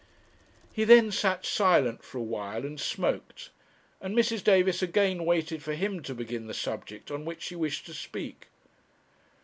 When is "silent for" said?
1.45-2.17